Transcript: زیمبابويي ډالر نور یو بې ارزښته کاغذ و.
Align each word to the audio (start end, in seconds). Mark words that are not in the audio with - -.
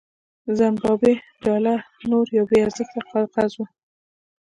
زیمبابويي 0.57 1.15
ډالر 1.45 1.79
نور 2.11 2.25
یو 2.37 2.45
بې 2.49 2.57
ارزښته 2.65 3.01
کاغذ 3.11 3.51
و. 3.57 3.61